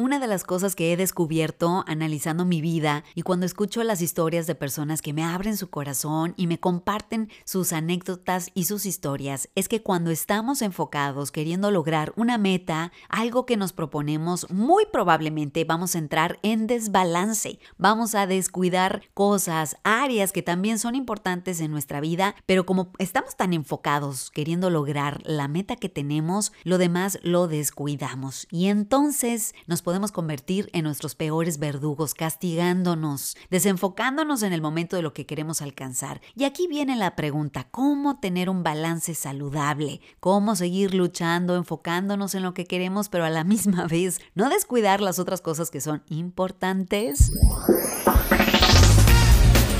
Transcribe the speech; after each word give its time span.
Una 0.00 0.18
de 0.18 0.28
las 0.28 0.44
cosas 0.44 0.76
que 0.76 0.94
he 0.94 0.96
descubierto 0.96 1.84
analizando 1.86 2.46
mi 2.46 2.62
vida 2.62 3.04
y 3.14 3.20
cuando 3.20 3.44
escucho 3.44 3.84
las 3.84 4.00
historias 4.00 4.46
de 4.46 4.54
personas 4.54 5.02
que 5.02 5.12
me 5.12 5.24
abren 5.24 5.58
su 5.58 5.68
corazón 5.68 6.32
y 6.38 6.46
me 6.46 6.58
comparten 6.58 7.28
sus 7.44 7.74
anécdotas 7.74 8.50
y 8.54 8.64
sus 8.64 8.86
historias 8.86 9.50
es 9.54 9.68
que 9.68 9.82
cuando 9.82 10.10
estamos 10.10 10.62
enfocados 10.62 11.30
queriendo 11.30 11.70
lograr 11.70 12.14
una 12.16 12.38
meta, 12.38 12.92
algo 13.10 13.44
que 13.44 13.58
nos 13.58 13.74
proponemos, 13.74 14.48
muy 14.48 14.86
probablemente 14.90 15.66
vamos 15.66 15.94
a 15.94 15.98
entrar 15.98 16.38
en 16.42 16.66
desbalance. 16.66 17.58
Vamos 17.76 18.14
a 18.14 18.26
descuidar 18.26 19.02
cosas, 19.12 19.76
áreas 19.84 20.32
que 20.32 20.40
también 20.40 20.78
son 20.78 20.94
importantes 20.94 21.60
en 21.60 21.70
nuestra 21.70 22.00
vida, 22.00 22.34
pero 22.46 22.64
como 22.64 22.90
estamos 22.96 23.36
tan 23.36 23.52
enfocados 23.52 24.30
queriendo 24.30 24.70
lograr 24.70 25.20
la 25.26 25.46
meta 25.46 25.76
que 25.76 25.90
tenemos, 25.90 26.52
lo 26.64 26.78
demás 26.78 27.18
lo 27.22 27.48
descuidamos. 27.48 28.46
Y 28.50 28.68
entonces 28.68 29.54
nos 29.66 29.82
podemos 29.82 29.89
convertir 30.12 30.70
en 30.72 30.84
nuestros 30.84 31.14
peores 31.14 31.58
verdugos, 31.58 32.14
castigándonos, 32.14 33.36
desenfocándonos 33.50 34.42
en 34.42 34.52
el 34.52 34.62
momento 34.62 34.96
de 34.96 35.02
lo 35.02 35.12
que 35.12 35.26
queremos 35.26 35.62
alcanzar. 35.62 36.20
Y 36.36 36.44
aquí 36.44 36.68
viene 36.68 36.96
la 36.96 37.16
pregunta, 37.16 37.66
¿cómo 37.70 38.20
tener 38.20 38.48
un 38.48 38.62
balance 38.62 39.14
saludable? 39.14 40.00
¿Cómo 40.20 40.54
seguir 40.54 40.94
luchando, 40.94 41.56
enfocándonos 41.56 42.34
en 42.34 42.44
lo 42.44 42.54
que 42.54 42.66
queremos, 42.66 43.08
pero 43.08 43.24
a 43.24 43.30
la 43.30 43.44
misma 43.50 43.86
vez 43.86 44.20
no 44.34 44.48
descuidar 44.48 45.00
las 45.00 45.18
otras 45.18 45.40
cosas 45.40 45.70
que 45.70 45.80
son 45.80 46.02
importantes? 46.08 47.32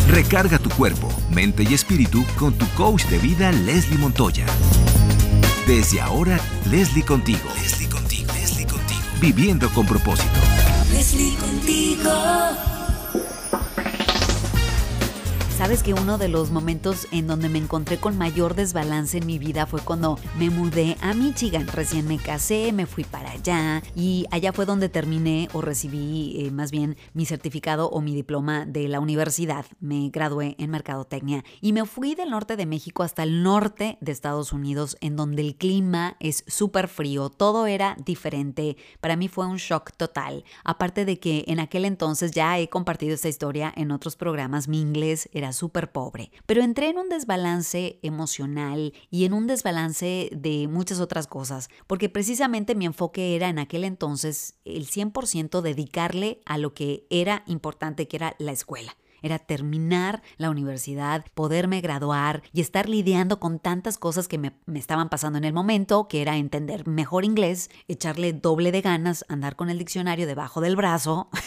Recarga 0.09 0.59
tu 0.59 0.71
cuerpo, 0.71 1.09
mente 1.31 1.63
y 1.63 1.73
espíritu 1.73 2.25
con 2.37 2.53
tu 2.55 2.67
coach 2.71 3.05
de 3.05 3.19
vida 3.19 3.53
Leslie 3.53 3.99
Montoya. 3.99 4.45
Desde 5.69 6.01
ahora, 6.01 6.41
Leslie 6.69 7.05
contigo. 7.05 7.49
Viviendo 9.21 9.69
con 9.71 9.87
propósito. 9.87 10.41
Sabes 15.61 15.83
que 15.83 15.93
uno 15.93 16.17
de 16.17 16.29
los 16.29 16.51
momentos 16.51 17.07
en 17.13 17.27
donde 17.27 17.51
me 17.51 17.59
encontré 17.59 17.99
con 17.99 18.17
mayor 18.17 18.55
desbalance 18.55 19.19
en 19.19 19.27
mi 19.27 19.39
vida 19.39 19.67
fue 19.67 19.83
cuando 19.83 20.19
me 20.39 20.49
mudé 20.49 20.97
a 21.03 21.13
Michigan. 21.13 21.67
Recién 21.67 22.09
me 22.09 22.17
casé, 22.17 22.73
me 22.73 22.87
fui 22.87 23.05
para 23.05 23.33
allá 23.33 23.83
y 23.95 24.25
allá 24.31 24.55
fue 24.55 24.65
donde 24.65 24.89
terminé 24.89 25.51
o 25.53 25.61
recibí 25.61 26.47
eh, 26.47 26.51
más 26.51 26.71
bien 26.71 26.97
mi 27.13 27.27
certificado 27.27 27.91
o 27.91 28.01
mi 28.01 28.15
diploma 28.15 28.65
de 28.65 28.89
la 28.89 29.01
universidad. 29.01 29.67
Me 29.81 30.09
gradué 30.09 30.57
en 30.59 30.71
Mercadotecnia 30.71 31.45
y 31.61 31.75
me 31.75 31.85
fui 31.85 32.15
del 32.15 32.31
norte 32.31 32.57
de 32.57 32.65
México 32.65 33.03
hasta 33.03 33.23
el 33.23 33.43
norte 33.43 33.99
de 34.01 34.13
Estados 34.13 34.55
Unidos 34.55 34.97
en 35.03 35.15
donde 35.15 35.43
el 35.43 35.57
clima 35.57 36.17
es 36.21 36.43
súper 36.47 36.89
frío, 36.89 37.29
todo 37.29 37.67
era 37.67 37.99
diferente. 38.03 38.79
Para 39.03 39.15
mí 39.15 39.29
fue 39.29 39.47
un 39.47 39.59
shock 39.59 39.93
total. 39.93 40.43
Aparte 40.65 41.05
de 41.05 41.19
que 41.19 41.45
en 41.49 41.61
aquel 41.61 41.85
entonces 41.85 42.31
ya 42.31 42.59
he 42.59 42.71
compartido 42.71 43.13
esta 43.13 43.29
historia 43.29 43.71
en 43.77 43.91
otros 43.91 44.17
programas, 44.17 44.67
mi 44.67 44.81
inglés 44.81 45.29
era 45.35 45.50
súper 45.53 45.93
pobre, 45.93 46.33
pero 46.47 46.63
entré 46.63 46.89
en 46.89 46.99
un 46.99 47.09
desbalance 47.09 47.99
emocional 48.03 48.93
y 49.11 49.25
en 49.25 49.33
un 49.33 49.47
desbalance 49.47 50.31
de 50.33 50.69
muchas 50.69 51.01
otras 51.01 51.27
cosas, 51.27 51.69
porque 51.87 52.09
precisamente 52.09 52.75
mi 52.75 52.87
enfoque 52.87 53.37
era 53.37 53.49
en 53.49 53.59
aquel 53.59 53.85
entonces 53.85 54.55
el 54.65 54.87
100% 54.87 55.61
dedicarle 55.61 56.41
a 56.45 56.59
lo 56.59 56.75
que 56.75 57.07
era 57.11 57.43
importante, 57.47 58.09
que 58.09 58.17
era 58.17 58.35
la 58.39 58.53
escuela. 58.53 58.97
Era 59.23 59.39
terminar 59.39 60.23
la 60.39 60.49
universidad, 60.49 61.27
poderme 61.35 61.83
graduar 61.83 62.43
y 62.53 62.63
estar 62.63 62.89
lidiando 62.89 63.39
con 63.39 63.59
tantas 63.59 63.99
cosas 63.99 64.29
que 64.29 64.39
me, 64.39 64.53
me, 64.65 64.79
estaban 64.79 65.11
pasando 65.11 65.39
en 65.39 65.45
el 65.45 65.53
momento, 65.53 66.09
que 66.09 66.23
era 66.23 66.37
entender 66.39 66.87
mejor 66.87 67.27
inglés, 67.27 67.71
echarle 67.87 68.33
doble 68.33 68.73
de 68.73 68.81
ganas, 68.81 69.27
andar 69.29 69.57
con 69.57 69.69
el 69.69 69.79
diccionario 69.79 70.27
debajo 70.27 70.63
del 70.63 70.77
brazo 70.77 71.29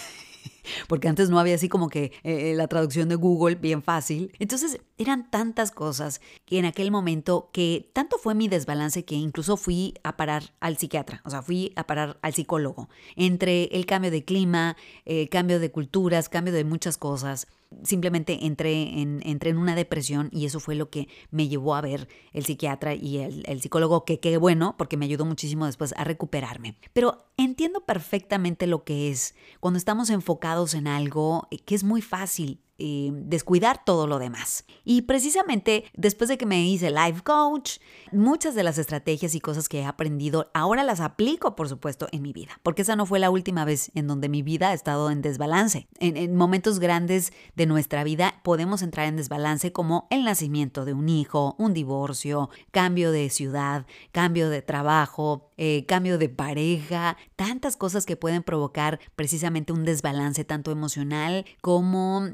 porque 0.87 1.07
antes 1.07 1.29
no 1.29 1.39
había 1.39 1.55
así 1.55 1.69
como 1.69 1.89
que 1.89 2.11
eh, 2.23 2.53
la 2.55 2.67
traducción 2.67 3.09
de 3.09 3.15
Google 3.15 3.55
bien 3.55 3.83
fácil. 3.83 4.31
Entonces 4.39 4.79
eran 4.97 5.29
tantas 5.29 5.71
cosas 5.71 6.21
que 6.45 6.59
en 6.59 6.65
aquel 6.65 6.91
momento 6.91 7.49
que 7.51 7.89
tanto 7.93 8.17
fue 8.17 8.35
mi 8.35 8.47
desbalance 8.47 9.05
que 9.05 9.15
incluso 9.15 9.57
fui 9.57 9.95
a 10.03 10.17
parar 10.17 10.53
al 10.59 10.77
psiquiatra, 10.77 11.21
o 11.25 11.29
sea, 11.29 11.41
fui 11.41 11.73
a 11.75 11.85
parar 11.85 12.17
al 12.21 12.33
psicólogo, 12.33 12.89
entre 13.15 13.65
el 13.65 13.85
cambio 13.85 14.11
de 14.11 14.23
clima, 14.23 14.77
el 15.05 15.29
cambio 15.29 15.59
de 15.59 15.71
culturas, 15.71 16.29
cambio 16.29 16.53
de 16.53 16.63
muchas 16.63 16.97
cosas 16.97 17.47
simplemente 17.83 18.45
entré 18.45 19.01
en, 19.01 19.21
entré 19.25 19.49
en 19.49 19.57
una 19.57 19.75
depresión 19.75 20.29
y 20.31 20.45
eso 20.45 20.59
fue 20.59 20.75
lo 20.75 20.89
que 20.89 21.07
me 21.31 21.47
llevó 21.47 21.75
a 21.75 21.81
ver 21.81 22.07
el 22.31 22.45
psiquiatra 22.45 22.93
y 22.93 23.17
el, 23.17 23.43
el 23.47 23.61
psicólogo, 23.61 24.05
que 24.05 24.19
qué 24.19 24.37
bueno, 24.37 24.75
porque 24.77 24.97
me 24.97 25.05
ayudó 25.05 25.25
muchísimo 25.25 25.65
después 25.65 25.93
a 25.97 26.03
recuperarme. 26.03 26.77
Pero 26.93 27.25
entiendo 27.37 27.81
perfectamente 27.81 28.67
lo 28.67 28.83
que 28.83 29.09
es 29.09 29.35
cuando 29.59 29.77
estamos 29.77 30.09
enfocados 30.09 30.52
en 30.73 30.87
algo 30.87 31.47
eh, 31.51 31.57
que 31.59 31.75
es 31.75 31.83
muy 31.83 32.01
fácil 32.01 32.61
eh, 32.77 33.11
descuidar 33.13 33.85
todo 33.85 34.07
lo 34.07 34.19
demás. 34.19 34.65
Y 34.83 35.03
precisamente 35.03 35.85
después 35.93 36.27
de 36.27 36.37
que 36.37 36.45
me 36.45 36.65
hice 36.65 36.91
life 36.91 37.21
coach, 37.23 37.77
muchas 38.11 38.55
de 38.55 38.63
las 38.63 38.77
estrategias 38.77 39.35
y 39.35 39.39
cosas 39.39 39.69
que 39.69 39.81
he 39.81 39.85
aprendido 39.85 40.49
ahora 40.53 40.83
las 40.83 40.99
aplico, 40.99 41.55
por 41.55 41.69
supuesto, 41.69 42.07
en 42.11 42.21
mi 42.21 42.33
vida, 42.33 42.59
porque 42.63 42.81
esa 42.81 42.95
no 42.95 43.05
fue 43.05 43.19
la 43.19 43.29
última 43.29 43.65
vez 43.65 43.91
en 43.95 44.07
donde 44.07 44.29
mi 44.29 44.41
vida 44.41 44.69
ha 44.69 44.73
estado 44.73 45.11
en 45.11 45.21
desbalance. 45.21 45.87
En, 45.99 46.17
en 46.17 46.35
momentos 46.35 46.79
grandes 46.79 47.31
de 47.55 47.65
nuestra 47.65 48.03
vida 48.03 48.41
podemos 48.43 48.81
entrar 48.81 49.07
en 49.07 49.17
desbalance 49.17 49.71
como 49.71 50.07
el 50.09 50.23
nacimiento 50.23 50.85
de 50.85 50.93
un 50.93 51.09
hijo, 51.09 51.55
un 51.59 51.73
divorcio, 51.73 52.49
cambio 52.71 53.11
de 53.11 53.29
ciudad, 53.29 53.85
cambio 54.11 54.49
de 54.49 54.61
trabajo, 54.61 55.51
eh, 55.57 55.85
cambio 55.85 56.17
de 56.17 56.29
pareja, 56.29 57.15
tantas 57.35 57.77
cosas 57.77 58.05
que 58.05 58.17
pueden 58.17 58.41
provocar 58.43 58.99
precisamente 59.15 59.71
un 59.71 59.85
desbalance 59.85 60.43
tanto 60.43 60.71
emocional 60.71 61.45
como 61.61 62.27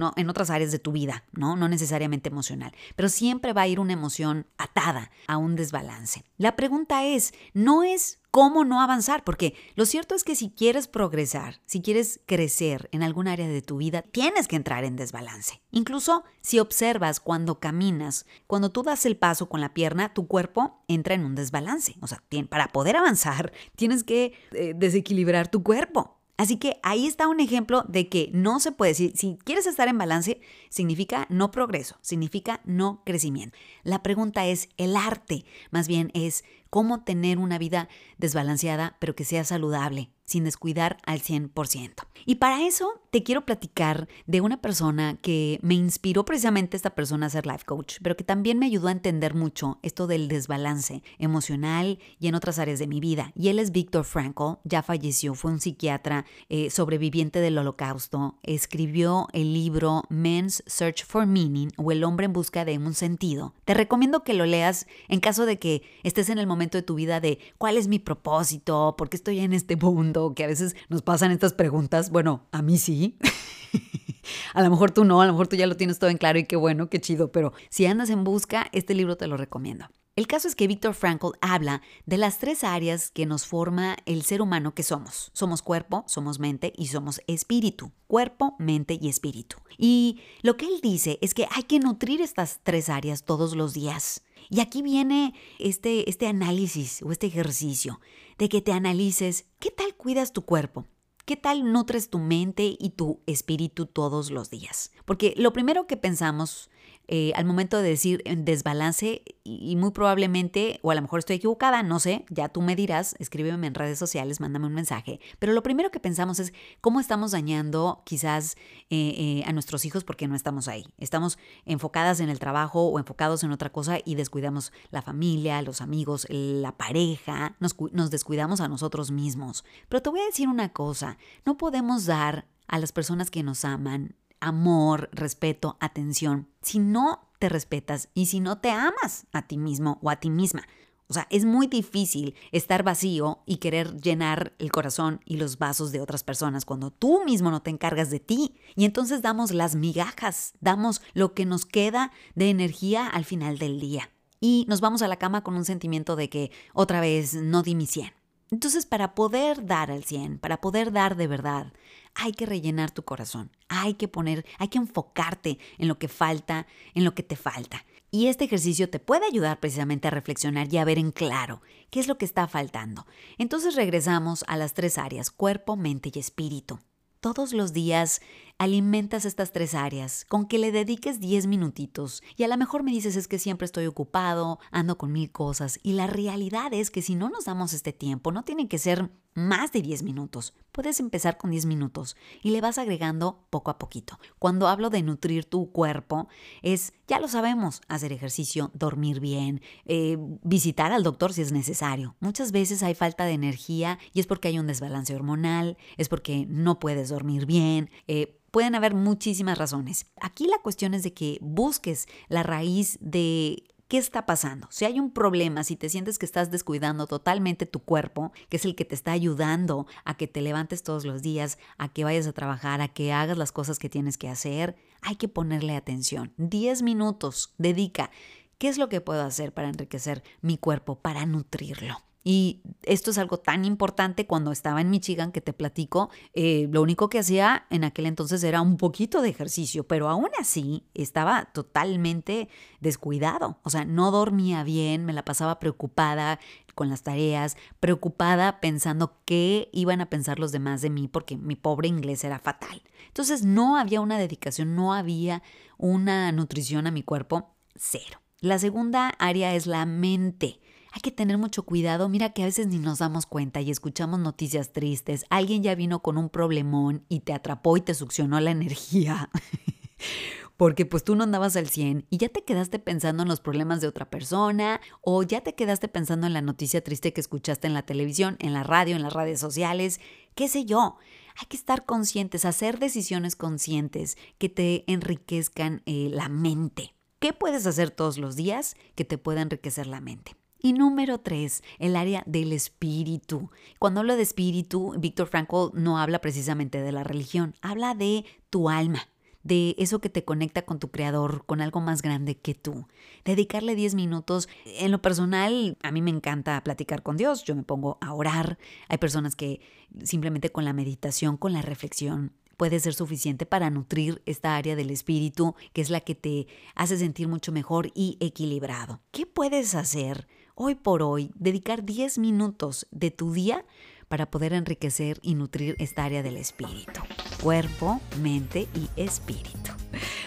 otras 0.00 0.50
áreas 0.50 0.72
de 0.72 0.78
tu 0.78 0.92
vida, 0.92 1.24
¿no? 1.32 1.56
No 1.56 1.68
necesariamente 1.68 2.28
emocional, 2.28 2.72
pero 2.96 3.08
siempre 3.08 3.52
va 3.52 3.62
a 3.62 3.68
ir 3.68 3.80
una 3.80 3.92
emoción 3.92 4.46
atada 4.56 5.10
a 5.26 5.36
un 5.36 5.56
desbalance. 5.56 6.24
La 6.38 6.56
pregunta 6.56 7.04
es, 7.04 7.34
no 7.52 7.82
es 7.82 8.22
cómo 8.32 8.64
no 8.64 8.80
avanzar, 8.80 9.24
porque 9.24 9.54
lo 9.74 9.84
cierto 9.84 10.14
es 10.14 10.24
que 10.24 10.34
si 10.34 10.50
quieres 10.50 10.88
progresar, 10.88 11.60
si 11.66 11.82
quieres 11.82 12.20
crecer 12.26 12.88
en 12.90 13.02
algún 13.02 13.28
área 13.28 13.46
de 13.46 13.60
tu 13.60 13.76
vida, 13.76 14.02
tienes 14.02 14.48
que 14.48 14.56
entrar 14.56 14.84
en 14.84 14.96
desbalance. 14.96 15.60
Incluso 15.70 16.24
si 16.40 16.58
observas 16.58 17.20
cuando 17.20 17.60
caminas, 17.60 18.24
cuando 18.46 18.70
tú 18.70 18.82
das 18.82 19.04
el 19.04 19.18
paso 19.18 19.50
con 19.50 19.60
la 19.60 19.74
pierna, 19.74 20.14
tu 20.14 20.26
cuerpo 20.26 20.82
entra 20.88 21.14
en 21.14 21.24
un 21.26 21.34
desbalance. 21.34 21.96
O 22.00 22.06
sea, 22.06 22.22
para 22.48 22.68
poder 22.68 22.96
avanzar, 22.96 23.52
tienes 23.76 24.02
que 24.02 24.32
eh, 24.52 24.72
desequilibrar 24.74 25.48
tu 25.48 25.62
cuerpo. 25.62 26.21
Así 26.42 26.56
que 26.56 26.80
ahí 26.82 27.06
está 27.06 27.28
un 27.28 27.38
ejemplo 27.38 27.84
de 27.86 28.08
que 28.08 28.28
no 28.32 28.58
se 28.58 28.72
puede, 28.72 28.94
si, 28.94 29.38
quieres 29.44 29.68
estar 29.68 29.86
en 29.86 29.96
balance, 29.96 30.40
significa 30.70 31.28
no 31.30 31.52
progreso, 31.52 31.98
significa 32.02 32.60
no 32.64 33.00
crecimiento. 33.06 33.56
La 33.84 34.02
pregunta 34.02 34.44
es 34.44 34.68
el 34.76 34.96
arte, 34.96 35.44
más 35.70 35.86
bien 35.86 36.10
es 36.14 36.42
cómo 36.68 37.04
tener 37.04 37.38
una 37.38 37.58
vida 37.58 37.88
desbalanceada, 38.18 38.96
pero 38.98 39.14
que 39.14 39.24
sea 39.24 39.44
saludable, 39.44 40.10
sin 40.32 40.44
descuidar 40.44 40.98
al 41.04 41.20
100%. 41.20 42.06
Y 42.24 42.36
para 42.36 42.66
eso 42.66 43.00
te 43.10 43.22
quiero 43.22 43.44
platicar 43.44 44.08
de 44.26 44.40
una 44.40 44.60
persona 44.60 45.18
que 45.20 45.58
me 45.62 45.74
inspiró 45.74 46.24
precisamente 46.24 46.76
esta 46.76 46.94
persona 46.94 47.26
a 47.26 47.30
ser 47.30 47.46
life 47.46 47.64
coach, 47.66 47.98
pero 48.02 48.16
que 48.16 48.24
también 48.24 48.58
me 48.58 48.66
ayudó 48.66 48.88
a 48.88 48.92
entender 48.92 49.34
mucho 49.34 49.78
esto 49.82 50.06
del 50.06 50.28
desbalance 50.28 51.02
emocional 51.18 51.98
y 52.18 52.28
en 52.28 52.34
otras 52.34 52.58
áreas 52.58 52.78
de 52.78 52.86
mi 52.86 53.00
vida. 53.00 53.32
Y 53.34 53.48
él 53.48 53.58
es 53.58 53.72
Víctor 53.72 54.04
Frankl, 54.04 54.58
ya 54.64 54.82
falleció, 54.82 55.34
fue 55.34 55.50
un 55.50 55.60
psiquiatra 55.60 56.24
eh, 56.48 56.70
sobreviviente 56.70 57.40
del 57.40 57.58
holocausto, 57.58 58.38
escribió 58.42 59.28
el 59.32 59.52
libro 59.52 60.04
Men's 60.08 60.62
Search 60.66 61.04
for 61.04 61.26
Meaning 61.26 61.72
o 61.76 61.92
El 61.92 62.04
hombre 62.04 62.26
en 62.26 62.32
busca 62.32 62.64
de 62.64 62.78
un 62.78 62.94
sentido. 62.94 63.52
Te 63.64 63.74
recomiendo 63.74 64.22
que 64.22 64.34
lo 64.34 64.46
leas 64.46 64.86
en 65.08 65.20
caso 65.20 65.44
de 65.44 65.58
que 65.58 65.82
estés 66.02 66.30
en 66.30 66.38
el 66.38 66.46
momento 66.46 66.78
de 66.78 66.82
tu 66.82 66.94
vida 66.94 67.20
de 67.20 67.38
cuál 67.58 67.76
es 67.76 67.88
mi 67.88 67.98
propósito, 67.98 68.94
por 68.96 69.10
qué 69.10 69.16
estoy 69.16 69.40
en 69.40 69.52
este 69.52 69.76
mundo, 69.76 70.21
que 70.34 70.44
a 70.44 70.46
veces 70.46 70.76
nos 70.88 71.02
pasan 71.02 71.30
estas 71.30 71.52
preguntas. 71.52 72.10
Bueno, 72.10 72.46
a 72.52 72.62
mí 72.62 72.78
sí. 72.78 73.18
a 74.54 74.62
lo 74.62 74.70
mejor 74.70 74.90
tú 74.90 75.04
no, 75.04 75.20
a 75.20 75.26
lo 75.26 75.32
mejor 75.32 75.48
tú 75.48 75.56
ya 75.56 75.66
lo 75.66 75.76
tienes 75.76 75.98
todo 75.98 76.10
en 76.10 76.18
claro 76.18 76.38
y 76.38 76.44
qué 76.44 76.56
bueno, 76.56 76.88
qué 76.88 77.00
chido, 77.00 77.32
pero 77.32 77.52
si 77.68 77.86
andas 77.86 78.10
en 78.10 78.24
busca, 78.24 78.68
este 78.72 78.94
libro 78.94 79.16
te 79.16 79.26
lo 79.26 79.36
recomiendo. 79.36 79.86
El 80.14 80.26
caso 80.26 80.46
es 80.46 80.54
que 80.54 80.66
Víctor 80.66 80.92
Frankl 80.92 81.30
habla 81.40 81.80
de 82.04 82.18
las 82.18 82.38
tres 82.38 82.64
áreas 82.64 83.10
que 83.10 83.24
nos 83.24 83.46
forma 83.46 83.96
el 84.04 84.22
ser 84.24 84.42
humano 84.42 84.74
que 84.74 84.82
somos. 84.82 85.30
Somos 85.32 85.62
cuerpo, 85.62 86.04
somos 86.06 86.38
mente 86.38 86.74
y 86.76 86.88
somos 86.88 87.22
espíritu. 87.26 87.92
Cuerpo, 88.08 88.54
mente 88.58 88.98
y 89.00 89.08
espíritu. 89.08 89.56
Y 89.78 90.20
lo 90.42 90.58
que 90.58 90.66
él 90.66 90.80
dice 90.82 91.18
es 91.22 91.32
que 91.32 91.48
hay 91.50 91.62
que 91.62 91.78
nutrir 91.78 92.20
estas 92.20 92.60
tres 92.62 92.90
áreas 92.90 93.24
todos 93.24 93.56
los 93.56 93.72
días. 93.72 94.22
Y 94.50 94.60
aquí 94.60 94.82
viene 94.82 95.34
este, 95.58 96.08
este 96.08 96.26
análisis 96.26 97.02
o 97.02 97.12
este 97.12 97.26
ejercicio 97.26 98.00
de 98.38 98.48
que 98.48 98.60
te 98.60 98.72
analices 98.72 99.46
qué 99.58 99.70
tal 99.70 99.94
cuidas 99.94 100.32
tu 100.32 100.42
cuerpo, 100.42 100.86
¿Qué 101.24 101.36
tal 101.36 101.72
nutres 101.72 102.10
tu 102.10 102.18
mente 102.18 102.76
y 102.80 102.90
tu 102.90 103.20
espíritu 103.26 103.86
todos 103.86 104.32
los 104.32 104.50
días? 104.50 104.90
Porque 105.04 105.34
lo 105.36 105.52
primero 105.52 105.86
que 105.86 105.96
pensamos 105.96 106.68
eh, 107.08 107.32
al 107.34 107.44
momento 107.44 107.78
de 107.78 107.88
decir 107.90 108.22
desbalance 108.24 109.22
y, 109.44 109.74
muy 109.74 109.90
probablemente, 109.90 110.78
o 110.82 110.92
a 110.92 110.94
lo 110.94 111.02
mejor 111.02 111.18
estoy 111.18 111.36
equivocada, 111.36 111.82
no 111.82 111.98
sé, 111.98 112.24
ya 112.30 112.48
tú 112.48 112.62
me 112.62 112.76
dirás, 112.76 113.16
escríbeme 113.18 113.66
en 113.66 113.74
redes 113.74 113.98
sociales, 113.98 114.40
mándame 114.40 114.68
un 114.68 114.72
mensaje, 114.72 115.20
pero 115.40 115.52
lo 115.52 115.64
primero 115.64 115.90
que 115.90 115.98
pensamos 115.98 116.38
es 116.38 116.52
cómo 116.80 117.00
estamos 117.00 117.32
dañando 117.32 118.02
quizás 118.06 118.56
eh, 118.88 119.14
eh, 119.18 119.44
a 119.44 119.52
nuestros 119.52 119.84
hijos 119.84 120.04
porque 120.04 120.28
no 120.28 120.36
estamos 120.36 120.68
ahí. 120.68 120.86
Estamos 120.98 121.38
enfocadas 121.66 122.20
en 122.20 122.30
el 122.30 122.38
trabajo 122.38 122.86
o 122.86 122.98
enfocados 122.98 123.42
en 123.42 123.50
otra 123.50 123.70
cosa 123.70 123.98
y 124.04 124.14
descuidamos 124.14 124.72
la 124.90 125.02
familia, 125.02 125.60
los 125.60 125.80
amigos, 125.80 126.26
la 126.30 126.76
pareja, 126.76 127.56
nos, 127.58 127.74
nos 127.92 128.10
descuidamos 128.10 128.60
a 128.60 128.68
nosotros 128.68 129.10
mismos. 129.10 129.64
Pero 129.88 130.02
te 130.02 130.10
voy 130.10 130.20
a 130.20 130.26
decir 130.26 130.48
una 130.48 130.72
cosa, 130.72 131.11
no 131.44 131.56
podemos 131.56 132.06
dar 132.06 132.46
a 132.68 132.78
las 132.78 132.92
personas 132.92 133.30
que 133.30 133.42
nos 133.42 133.64
aman 133.64 134.16
amor, 134.40 135.08
respeto, 135.12 135.76
atención, 135.80 136.48
si 136.60 136.78
no 136.78 137.28
te 137.38 137.48
respetas 137.48 138.08
y 138.12 138.26
si 138.26 138.40
no 138.40 138.58
te 138.58 138.70
amas 138.70 139.26
a 139.32 139.46
ti 139.46 139.56
mismo 139.56 139.98
o 140.02 140.10
a 140.10 140.16
ti 140.16 140.30
misma. 140.30 140.64
O 141.08 141.14
sea, 141.14 141.26
es 141.30 141.44
muy 141.44 141.66
difícil 141.66 142.34
estar 142.52 142.82
vacío 142.82 143.42
y 143.44 143.58
querer 143.58 144.00
llenar 144.00 144.54
el 144.58 144.72
corazón 144.72 145.20
y 145.26 145.36
los 145.36 145.58
vasos 145.58 145.92
de 145.92 146.00
otras 146.00 146.24
personas 146.24 146.64
cuando 146.64 146.90
tú 146.90 147.22
mismo 147.24 147.50
no 147.50 147.60
te 147.60 147.70
encargas 147.70 148.10
de 148.10 148.18
ti. 148.18 148.54
Y 148.76 148.86
entonces 148.86 149.20
damos 149.20 149.50
las 149.52 149.74
migajas, 149.74 150.54
damos 150.60 151.02
lo 151.12 151.34
que 151.34 151.44
nos 151.44 151.66
queda 151.66 152.12
de 152.34 152.48
energía 152.48 153.06
al 153.06 153.26
final 153.26 153.58
del 153.58 153.78
día. 153.78 154.10
Y 154.40 154.64
nos 154.68 154.80
vamos 154.80 155.02
a 155.02 155.08
la 155.08 155.18
cama 155.18 155.42
con 155.42 155.54
un 155.54 155.66
sentimiento 155.66 156.16
de 156.16 156.30
que 156.30 156.50
otra 156.72 157.00
vez 157.00 157.34
no 157.34 157.62
di 157.62 157.74
mi 157.74 157.86
100. 157.86 158.21
Entonces, 158.52 158.84
para 158.84 159.14
poder 159.14 159.64
dar 159.64 159.90
al 159.90 160.04
100, 160.04 160.38
para 160.38 160.60
poder 160.60 160.92
dar 160.92 161.16
de 161.16 161.26
verdad, 161.26 161.72
hay 162.14 162.32
que 162.32 162.44
rellenar 162.44 162.90
tu 162.90 163.02
corazón, 163.02 163.50
hay 163.68 163.94
que 163.94 164.08
poner, 164.08 164.44
hay 164.58 164.68
que 164.68 164.76
enfocarte 164.76 165.58
en 165.78 165.88
lo 165.88 165.98
que 165.98 166.06
falta, 166.06 166.66
en 166.92 167.04
lo 167.04 167.14
que 167.14 167.22
te 167.22 167.34
falta. 167.34 167.86
Y 168.10 168.26
este 168.26 168.44
ejercicio 168.44 168.90
te 168.90 168.98
puede 168.98 169.24
ayudar 169.24 169.58
precisamente 169.58 170.06
a 170.06 170.10
reflexionar 170.10 170.70
y 170.70 170.76
a 170.76 170.84
ver 170.84 170.98
en 170.98 171.12
claro 171.12 171.62
qué 171.88 171.98
es 171.98 172.08
lo 172.08 172.18
que 172.18 172.26
está 172.26 172.46
faltando. 172.46 173.06
Entonces 173.38 173.74
regresamos 173.74 174.44
a 174.46 174.58
las 174.58 174.74
tres 174.74 174.98
áreas, 174.98 175.30
cuerpo, 175.30 175.76
mente 175.76 176.12
y 176.14 176.18
espíritu. 176.18 176.78
Todos 177.20 177.54
los 177.54 177.72
días 177.72 178.20
alimentas 178.62 179.24
estas 179.24 179.50
tres 179.50 179.74
áreas, 179.74 180.24
con 180.28 180.46
que 180.46 180.56
le 180.56 180.70
dediques 180.70 181.18
10 181.18 181.48
minutitos. 181.48 182.22
Y 182.36 182.44
a 182.44 182.48
lo 182.48 182.56
mejor 182.56 182.84
me 182.84 182.92
dices 182.92 183.16
es 183.16 183.26
que 183.26 183.40
siempre 183.40 183.64
estoy 183.64 183.86
ocupado, 183.86 184.60
ando 184.70 184.96
con 184.98 185.10
mil 185.10 185.32
cosas. 185.32 185.80
Y 185.82 185.94
la 185.94 186.06
realidad 186.06 186.72
es 186.72 186.92
que 186.92 187.02
si 187.02 187.16
no 187.16 187.28
nos 187.28 187.46
damos 187.46 187.72
este 187.72 187.92
tiempo, 187.92 188.30
no 188.30 188.44
tiene 188.44 188.68
que 188.68 188.78
ser 188.78 189.10
más 189.34 189.72
de 189.72 189.82
10 189.82 190.04
minutos. 190.04 190.54
Puedes 190.70 191.00
empezar 191.00 191.38
con 191.38 191.50
10 191.50 191.66
minutos 191.66 192.16
y 192.40 192.50
le 192.50 192.60
vas 192.60 192.78
agregando 192.78 193.44
poco 193.50 193.72
a 193.72 193.78
poquito. 193.78 194.20
Cuando 194.38 194.68
hablo 194.68 194.90
de 194.90 195.02
nutrir 195.02 195.44
tu 195.44 195.72
cuerpo, 195.72 196.28
es, 196.62 196.92
ya 197.08 197.18
lo 197.18 197.26
sabemos, 197.26 197.80
hacer 197.88 198.12
ejercicio, 198.12 198.70
dormir 198.74 199.18
bien, 199.18 199.60
eh, 199.86 200.18
visitar 200.44 200.92
al 200.92 201.02
doctor 201.02 201.32
si 201.32 201.42
es 201.42 201.50
necesario. 201.50 202.14
Muchas 202.20 202.52
veces 202.52 202.84
hay 202.84 202.94
falta 202.94 203.24
de 203.24 203.32
energía 203.32 203.98
y 204.12 204.20
es 204.20 204.28
porque 204.28 204.46
hay 204.48 204.60
un 204.60 204.68
desbalance 204.68 205.16
hormonal, 205.16 205.76
es 205.96 206.08
porque 206.08 206.46
no 206.48 206.78
puedes 206.78 207.08
dormir 207.08 207.44
bien. 207.44 207.90
Eh, 208.06 208.38
pueden 208.52 208.76
haber 208.76 208.94
muchísimas 208.94 209.58
razones. 209.58 210.06
Aquí 210.20 210.46
la 210.46 210.58
cuestión 210.58 210.94
es 210.94 211.02
de 211.02 211.12
que 211.12 211.38
busques 211.40 212.06
la 212.28 212.44
raíz 212.44 212.98
de 213.00 213.64
¿Qué 213.92 213.98
está 213.98 214.24
pasando? 214.24 214.68
Si 214.70 214.86
hay 214.86 214.98
un 214.98 215.10
problema, 215.10 215.64
si 215.64 215.76
te 215.76 215.90
sientes 215.90 216.18
que 216.18 216.24
estás 216.24 216.50
descuidando 216.50 217.06
totalmente 217.06 217.66
tu 217.66 217.80
cuerpo, 217.80 218.32
que 218.48 218.56
es 218.56 218.64
el 218.64 218.74
que 218.74 218.86
te 218.86 218.94
está 218.94 219.12
ayudando 219.12 219.86
a 220.06 220.16
que 220.16 220.26
te 220.26 220.40
levantes 220.40 220.82
todos 220.82 221.04
los 221.04 221.20
días, 221.20 221.58
a 221.76 221.90
que 221.92 222.02
vayas 222.02 222.26
a 222.26 222.32
trabajar, 222.32 222.80
a 222.80 222.88
que 222.88 223.12
hagas 223.12 223.36
las 223.36 223.52
cosas 223.52 223.78
que 223.78 223.90
tienes 223.90 224.16
que 224.16 224.30
hacer, 224.30 224.76
hay 225.02 225.16
que 225.16 225.28
ponerle 225.28 225.76
atención. 225.76 226.32
10 226.38 226.80
minutos, 226.80 227.52
dedica. 227.58 228.10
¿Qué 228.56 228.68
es 228.68 228.78
lo 228.78 228.88
que 228.88 229.02
puedo 229.02 229.24
hacer 229.24 229.52
para 229.52 229.68
enriquecer 229.68 230.22
mi 230.40 230.56
cuerpo, 230.56 230.98
para 230.98 231.26
nutrirlo? 231.26 231.98
Y 232.24 232.62
esto 232.82 233.10
es 233.10 233.18
algo 233.18 233.38
tan 233.38 233.64
importante 233.64 234.26
cuando 234.26 234.52
estaba 234.52 234.80
en 234.80 234.90
Michigan 234.90 235.32
que 235.32 235.40
te 235.40 235.52
platico, 235.52 236.10
eh, 236.34 236.68
lo 236.70 236.82
único 236.82 237.08
que 237.08 237.18
hacía 237.18 237.66
en 237.70 237.84
aquel 237.84 238.06
entonces 238.06 238.44
era 238.44 238.60
un 238.60 238.76
poquito 238.76 239.22
de 239.22 239.30
ejercicio, 239.30 239.84
pero 239.84 240.08
aún 240.08 240.28
así 240.38 240.84
estaba 240.94 241.46
totalmente 241.46 242.48
descuidado, 242.80 243.58
o 243.64 243.70
sea, 243.70 243.84
no 243.84 244.10
dormía 244.10 244.62
bien, 244.62 245.04
me 245.04 245.12
la 245.12 245.24
pasaba 245.24 245.58
preocupada 245.58 246.38
con 246.74 246.88
las 246.88 247.02
tareas, 247.02 247.56
preocupada 247.80 248.60
pensando 248.60 249.20
qué 249.24 249.68
iban 249.72 250.00
a 250.00 250.08
pensar 250.08 250.38
los 250.38 250.52
demás 250.52 250.80
de 250.80 250.90
mí 250.90 251.08
porque 251.08 251.36
mi 251.36 251.56
pobre 251.56 251.88
inglés 251.88 252.24
era 252.24 252.38
fatal. 252.38 252.82
Entonces 253.08 253.44
no 253.44 253.76
había 253.76 254.00
una 254.00 254.18
dedicación, 254.18 254.74
no 254.74 254.94
había 254.94 255.42
una 255.76 256.32
nutrición 256.32 256.86
a 256.86 256.90
mi 256.90 257.02
cuerpo, 257.02 257.54
cero. 257.74 258.20
La 258.40 258.58
segunda 258.58 259.10
área 259.18 259.54
es 259.54 259.66
la 259.66 259.86
mente 259.86 260.60
hay 260.92 261.00
que 261.00 261.10
tener 261.10 261.38
mucho 261.38 261.64
cuidado. 261.64 262.08
Mira 262.08 262.32
que 262.34 262.42
a 262.42 262.46
veces 262.46 262.66
ni 262.66 262.78
nos 262.78 262.98
damos 262.98 263.24
cuenta 263.24 263.62
y 263.62 263.70
escuchamos 263.70 264.20
noticias 264.20 264.72
tristes. 264.72 265.24
Alguien 265.30 265.62
ya 265.62 265.74
vino 265.74 266.02
con 266.02 266.18
un 266.18 266.28
problemón 266.28 267.04
y 267.08 267.20
te 267.20 267.32
atrapó 267.32 267.78
y 267.78 267.80
te 267.80 267.94
succionó 267.94 268.38
la 268.40 268.50
energía. 268.50 269.30
Porque 270.58 270.84
pues 270.84 271.02
tú 271.02 271.16
no 271.16 271.24
andabas 271.24 271.56
al 271.56 271.68
100 271.68 272.06
y 272.10 272.18
ya 272.18 272.28
te 272.28 272.44
quedaste 272.44 272.78
pensando 272.78 273.22
en 273.22 273.28
los 273.28 273.40
problemas 273.40 273.80
de 273.80 273.88
otra 273.88 274.10
persona 274.10 274.80
o 275.00 275.22
ya 275.22 275.40
te 275.40 275.54
quedaste 275.54 275.88
pensando 275.88 276.26
en 276.26 276.34
la 276.34 276.42
noticia 276.42 276.84
triste 276.84 277.14
que 277.14 277.22
escuchaste 277.22 277.66
en 277.66 277.74
la 277.74 277.86
televisión, 277.86 278.36
en 278.38 278.52
la 278.52 278.62
radio, 278.62 278.94
en 278.94 279.02
las 279.02 279.14
redes 279.14 279.40
sociales, 279.40 279.98
qué 280.34 280.46
sé 280.48 280.66
yo. 280.66 280.98
Hay 281.40 281.46
que 281.46 281.56
estar 281.56 281.86
conscientes, 281.86 282.44
hacer 282.44 282.78
decisiones 282.78 283.34
conscientes 283.34 284.18
que 284.36 284.50
te 284.50 284.84
enriquezcan 284.86 285.82
eh, 285.86 286.10
la 286.12 286.28
mente. 286.28 286.94
¿Qué 287.18 287.32
puedes 287.32 287.66
hacer 287.66 287.90
todos 287.90 288.18
los 288.18 288.36
días 288.36 288.76
que 288.94 289.06
te 289.06 289.16
pueda 289.16 289.40
enriquecer 289.40 289.86
la 289.86 290.02
mente? 290.02 290.36
Y 290.64 290.74
número 290.74 291.18
tres, 291.18 291.64
el 291.80 291.96
área 291.96 292.22
del 292.24 292.52
espíritu. 292.52 293.50
Cuando 293.80 293.98
hablo 293.98 294.14
de 294.14 294.22
espíritu, 294.22 294.94
Víctor 294.96 295.26
Frankl 295.26 295.70
no 295.74 295.98
habla 295.98 296.20
precisamente 296.20 296.80
de 296.80 296.92
la 296.92 297.02
religión, 297.02 297.56
habla 297.62 297.96
de 297.96 298.24
tu 298.48 298.70
alma, 298.70 299.08
de 299.42 299.74
eso 299.76 300.00
que 300.00 300.08
te 300.08 300.24
conecta 300.24 300.62
con 300.62 300.78
tu 300.78 300.92
creador, 300.92 301.44
con 301.46 301.60
algo 301.62 301.80
más 301.80 302.00
grande 302.00 302.38
que 302.38 302.54
tú. 302.54 302.86
Dedicarle 303.24 303.74
10 303.74 303.96
minutos. 303.96 304.48
En 304.64 304.92
lo 304.92 305.02
personal, 305.02 305.76
a 305.82 305.90
mí 305.90 306.00
me 306.00 306.12
encanta 306.12 306.62
platicar 306.62 307.02
con 307.02 307.16
Dios, 307.16 307.42
yo 307.42 307.56
me 307.56 307.64
pongo 307.64 307.98
a 308.00 308.14
orar. 308.14 308.56
Hay 308.88 308.98
personas 308.98 309.34
que 309.34 309.60
simplemente 310.04 310.52
con 310.52 310.64
la 310.64 310.72
meditación, 310.72 311.38
con 311.38 311.52
la 311.54 311.62
reflexión, 311.62 312.34
puede 312.56 312.78
ser 312.78 312.94
suficiente 312.94 313.46
para 313.46 313.70
nutrir 313.70 314.22
esta 314.26 314.54
área 314.54 314.76
del 314.76 314.90
espíritu, 314.90 315.56
que 315.72 315.80
es 315.80 315.90
la 315.90 315.98
que 315.98 316.14
te 316.14 316.46
hace 316.76 316.96
sentir 316.96 317.26
mucho 317.26 317.50
mejor 317.50 317.90
y 317.96 318.16
equilibrado. 318.20 319.00
¿Qué 319.10 319.26
puedes 319.26 319.74
hacer? 319.74 320.28
Hoy 320.54 320.74
por 320.74 321.02
hoy 321.02 321.30
dedicar 321.34 321.84
10 321.84 322.18
minutos 322.18 322.86
de 322.90 323.10
tu 323.10 323.32
día 323.32 323.64
para 324.08 324.30
poder 324.30 324.52
enriquecer 324.52 325.18
y 325.22 325.34
nutrir 325.34 325.74
esta 325.78 326.04
área 326.04 326.22
del 326.22 326.36
espíritu, 326.36 327.00
cuerpo, 327.42 328.00
mente 328.20 328.68
y 328.74 328.88
espíritu. 329.00 329.70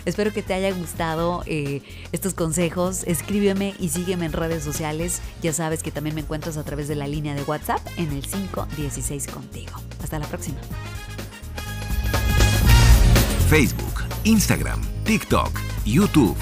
Espero 0.05 0.32
que 0.32 0.41
te 0.41 0.53
haya 0.53 0.72
gustado 0.72 1.44
eh, 1.46 1.82
estos 2.12 2.34
consejos. 2.34 3.03
Escríbeme 3.03 3.75
y 3.79 3.89
sígueme 3.89 4.25
en 4.25 4.34
redes 4.34 4.63
sociales. 4.63 5.22
Ya 5.41 5.53
sabes 5.53 5.84
que 5.84 5.91
también 5.91 6.15
me 6.15 6.22
encuentras 6.22 6.58
a 6.58 6.63
través 6.63 6.88
de 6.88 6.96
la 6.96 7.08
línea 7.08 7.36
de 7.36 7.44
WhatsApp 7.44 7.82
en 7.98 8.12
el 8.12 8.25
516 8.25 9.27
contigo. 9.27 9.74
Hasta 10.01 10.20
la 10.20 10.27
próxima. 10.27 10.58
Facebook, 13.50 14.03
Instagram, 14.24 14.82
TikTok, 15.03 15.60
YouTube 15.86 16.38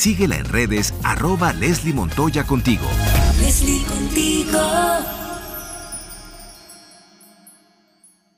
Síguela 0.00 0.36
en 0.36 0.46
redes 0.46 0.94
arroba 1.04 1.52
Leslie 1.52 1.92
Montoya 1.92 2.44
contigo. 2.44 2.86
Leslie 3.38 3.84
contigo. 3.84 5.19